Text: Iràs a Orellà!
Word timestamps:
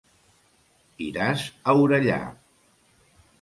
Iràs 1.07 1.43
a 1.51 1.77
Orellà! 1.83 2.19